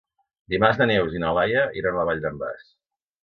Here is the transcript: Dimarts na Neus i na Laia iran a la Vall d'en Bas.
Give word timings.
Dimarts 0.53 0.79
na 0.81 0.87
Neus 0.91 1.17
i 1.17 1.21
na 1.25 1.33
Laia 1.39 1.65
iran 1.81 1.97
a 1.97 2.01
la 2.01 2.07
Vall 2.11 2.23
d'en 2.25 2.43
Bas. 2.45 2.65